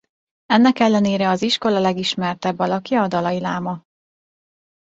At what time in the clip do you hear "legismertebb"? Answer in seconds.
1.79-2.59